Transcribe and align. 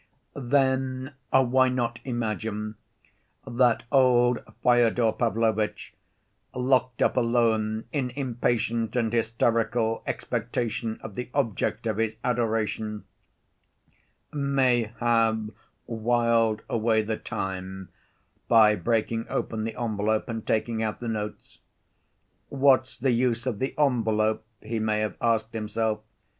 Then 0.35 1.13
why 1.29 1.69
not 1.69 1.99
imagine 2.03 2.73
that 3.45 3.83
old 3.91 4.39
Fyodor 4.63 5.11
Pavlovitch, 5.11 5.93
locked 6.55 7.03
up 7.03 7.15
alone 7.17 7.83
in 7.93 8.09
impatient 8.15 8.95
and 8.95 9.13
hysterical 9.13 10.01
expectation 10.07 10.97
of 11.03 11.13
the 11.13 11.29
object 11.35 11.85
of 11.85 11.97
his 11.97 12.15
adoration, 12.23 13.03
may 14.33 14.91
have 14.99 15.51
whiled 15.85 16.63
away 16.67 17.03
the 17.03 17.17
time 17.17 17.89
by 18.47 18.73
breaking 18.73 19.27
open 19.29 19.65
the 19.65 19.79
envelope 19.79 20.27
and 20.27 20.47
taking 20.47 20.81
out 20.81 20.99
the 20.99 21.07
notes. 21.07 21.59
'What's 22.49 22.97
the 22.97 23.11
use 23.11 23.45
of 23.45 23.59
the 23.59 23.75
envelope?' 23.77 24.47
he 24.61 24.79
may 24.79 25.01
have 25.01 25.15
asked 25.21 25.53
himself. 25.53 25.99